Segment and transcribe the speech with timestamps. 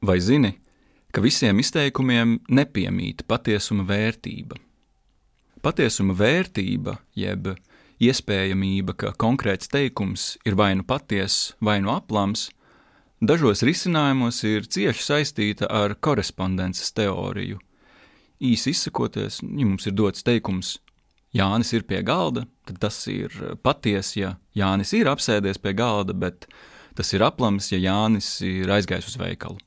[0.00, 0.54] Vai zini,
[1.12, 4.56] ka visiem izteikumiem nepiemīt patiesuma vērtība?
[5.60, 7.50] Patiesuma vērtība, jeb
[8.00, 12.46] iespējamība, ka konkrēts teikums ir vai nu patiess, vai nu aplams,
[13.20, 17.60] dažos risinājumos ir cieši saistīta ar korespondences teoriju.
[18.40, 20.78] Īsi izsakoties, ja mums ir dots teikums,
[21.36, 26.48] Jānis ir pie galda, tad tas ir patiesi, ja Jānis ir apsēdies pie galda, bet
[26.96, 29.60] tas ir aplams, ja Jānis ir aizgājis uz veikalu.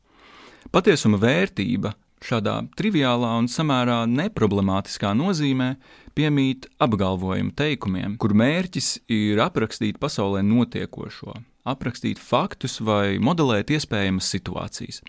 [0.71, 5.73] Patiesuma vērtība šādā triviālā un samērā neproblemātiskā nozīmē
[6.16, 11.36] piemīt apgalvojumu teikumiem, kur mērķis ir aprakstīt pasaulē notiekošo,
[11.67, 15.02] aprakstīt faktus vai modelēt iespējamas situācijas.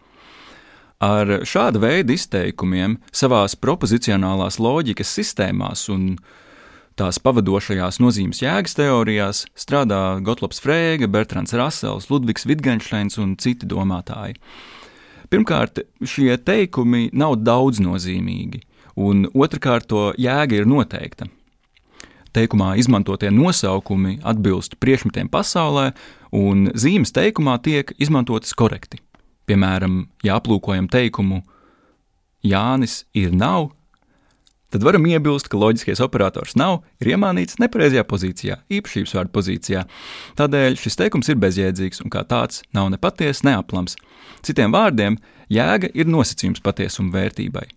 [1.05, 6.15] Ar šāda veida izteikumiem savās propozicionālās loģikas sistēmās un
[6.97, 14.39] tās pavadošajās nozīmes jēgas teorijās strādā Gotlobs Frēga, Bertrands Rasels, Ludvigs Wittgensteins un citi domātāji.
[15.33, 18.61] Pirmkārt, šie teikumi nav daudznozīmīgi,
[19.01, 21.29] un otrkārt, to jēga ir noteikta.
[22.35, 25.93] Teikumā izmantotie nosaukumi atbilst priekšmetiem pasaulē,
[26.35, 28.99] un zīmes teikumā tiek izmantotas korekti.
[29.47, 31.43] Piemēram, ja aplūkojam teikumu
[32.45, 33.71] Jānis ir nav,
[34.75, 39.85] tad varam iebilst, ka loģiskais operators nav, ir iemānīts nepareizajā pozīcijā, īpašības vārdu pozīcijā.
[40.41, 43.95] Tādēļ šis teikums ir bezjēdzīgs un kā tāds nav ne patiesa, ne aplams.
[44.43, 45.21] Citiem vārdiem,
[45.53, 47.69] jēga ir nosacījums patiesuma vērtībai.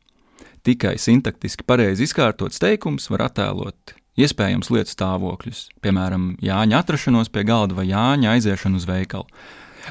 [0.65, 7.77] Tikai sintaktiski pareizi izkārtots teikums var attēlot iespējams lietu stāvokļus, piemēram, Jāņa atrašanos pie galda
[7.77, 9.29] vai Jāņa aiziešanu uz veikalu.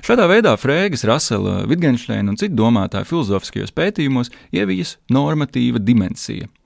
[0.03, 6.51] Šādā veidā Frēgas, Rasela, Wittgensteina un citu domātāju filozofiskajos pētījumos ievijas normatīva dimensija–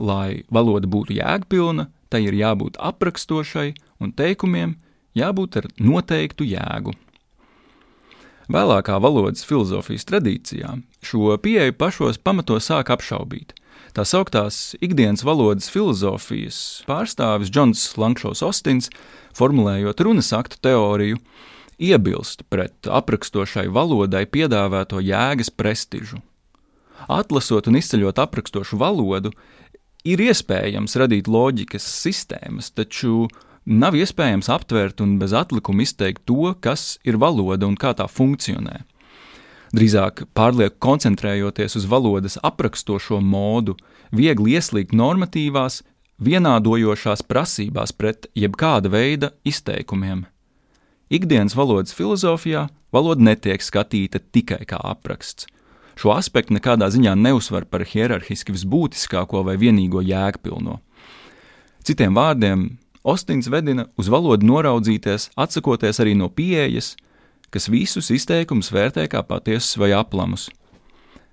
[0.00, 4.76] lai valoda būtu jēgpilna, tai ir jābūt aprakstošai un teikumiem
[5.18, 6.94] jābūt ar noteiktu jēgu.
[8.48, 13.52] Vēlākā valodas filozofijas tradīcijā šo pieeju pašos pamatos sāk apšaubīt.
[13.92, 18.88] Tā sauktās ikdienas valodas filozofijas pārstāvis Džons Lankšos Ostins,
[19.36, 21.20] formulējot runas aktu teoriju,
[21.78, 26.22] iebilst pret aprakstošai valodai piedāvāto jēgas prestižu.
[27.08, 29.34] Atlasot un izceļot aprakstošu valodu,
[30.06, 33.26] ir iespējams radīt loģikas sistēmas, taču
[33.64, 38.84] nav iespējams aptvert un bez atlikuma izteikt to, kas ir valoda un kā tā funkcionē.
[39.76, 43.76] Drīzāk pārlieku koncentrējoties uz valodas aprakstošo modu,
[44.16, 45.82] viegli ieslīgt normatīvās,
[46.24, 50.24] vienādojošās prasībās pret jebkāda veida izteikumiem.
[51.12, 55.46] Ikdienas valodas filozofijā valoda netiek skatīta tikai kā apraksts
[55.98, 60.78] šo aspektu nekādā ziņā neuzsver par hierarhiski visbūtiskāko vai vienīgo jēgpilno.
[61.84, 62.68] Citiem vārdiem,
[63.08, 66.92] Ostins vedina uz valodu noraudzīties, atsakoties arī no pieejas,
[67.54, 70.48] kas visus izteikumus vērtē kā patiesus vai aplamus.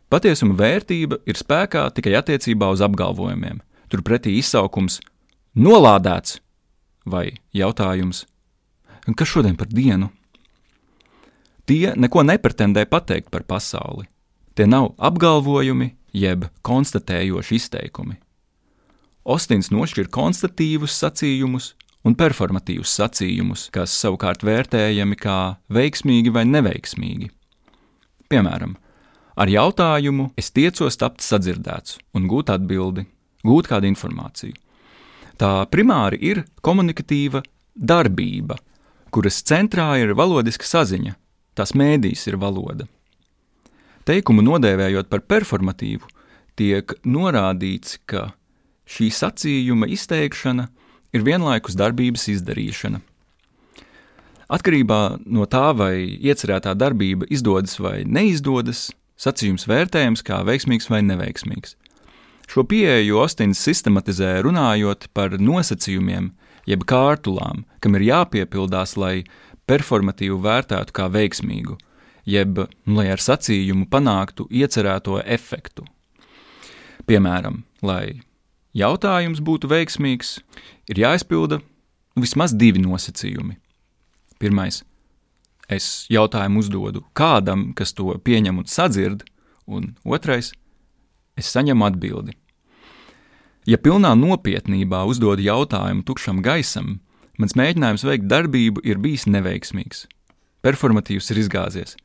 [0.09, 3.59] Patiesuma vērtība ir spēkā tikai attiecībā uz apgalvojumiem.
[3.92, 5.02] Turpretī izsaukums
[5.58, 6.40] nolādēts
[7.06, 8.24] vai jautājums,
[9.18, 10.14] kas šodien par dienu?
[11.66, 14.06] Tie neko nepretendē pateikt par pasauli.
[14.56, 18.16] Tie nav apgalvojumi jeb konstatējoši izteikumi.
[19.28, 21.74] Ostins nošķir konstatīvus sacījumus
[22.08, 25.40] un performatīvus sacījumus, kas savukārt vērtējami kā
[25.76, 27.28] veiksmīgi vai neveiksmīgi.
[28.32, 28.78] Piemēram,
[29.36, 33.04] ar jautājumu es tiecos tapt sadzirdēts un gūt atbildi,
[33.44, 34.56] gūt kādu informāciju.
[35.36, 37.44] Tā primāri ir komunikatīva
[37.76, 38.56] darbība,
[39.12, 41.18] kuras centrā ir valodiska saziņa,
[41.60, 42.88] tās mēdīs ir valoda.
[44.06, 46.06] Teikumu nodēvējot par performatīvu,
[46.60, 48.30] tiek norādīts, ka
[48.86, 50.68] šī sacījuma izteikšana
[51.16, 53.02] ir vienlaikus darbības izdarīšana.
[54.46, 61.74] Atkarībā no tā, vai iecerētā darbība izdodas vai neizdodas, sacījums vērtējams kā veiksmīgs vai neveiksmīgs.
[62.46, 66.30] Šo pieeju Ostins sistematizē runājot par nosacījumiem,
[66.70, 69.24] jeb kārtulām, kam ir jāpiepildās, lai
[69.66, 71.80] performatīvu vērtētu kā veiksmīgu,
[72.25, 75.86] jeb lai ar sacījumu panāktu iecerēto efektu.
[77.06, 78.22] Piemēram, lai
[78.75, 80.39] jautājums būtu veiksmīgs,
[80.89, 81.62] ir jāizpilda
[82.18, 83.57] vismaz divi nosacījumi.
[84.39, 84.83] Pirmais-
[85.77, 89.24] es jautājumu uzdodu kādam, kas to pieņem un sadzird,
[89.68, 90.51] un otrais-
[91.38, 92.33] es saņemu atbildi.
[93.66, 97.00] Ja pilnā nopietnībā uzdod jautājumu tukšam gaisam,
[97.38, 100.06] mans mēģinājums veikt darbību ir bijis neveiksmīgs.
[100.63, 101.95] Performatīvs ir izgāzies.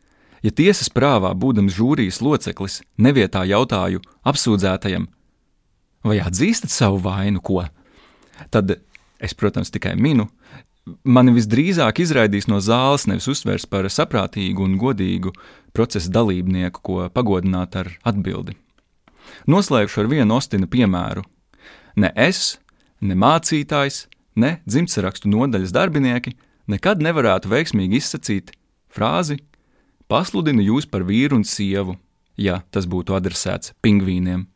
[0.40, 5.08] Ja tiesas prāvā, būdams žūrijas loceklis, nevietā jautāju apsūdzētajam,
[6.06, 7.66] vai atzīstat savu vainu, ko?
[8.48, 8.78] Tad
[9.20, 10.31] es, protams, tikai minu,
[11.04, 15.34] mani visdrīzāk izraidīs no zāles, nevis uztvers par saprātīgu un godīgu
[15.76, 18.56] procesa dalībnieku, ko pagodināt ar atbildi.
[19.50, 21.22] Noslēgšu ar vienu Ostina piemēru.
[22.00, 22.58] Ne es,
[23.00, 24.06] ne mācītājs,
[24.40, 26.34] ne dzimtsarakstu nodaļas darbinieki
[26.70, 28.52] nekad nevarētu veiksmīgi izsakīt
[28.90, 29.38] frāzi:
[30.10, 31.92] Pasludinu jūs par vīru un sievu,
[32.34, 34.48] ja tas būtu adresēts pingvīniem.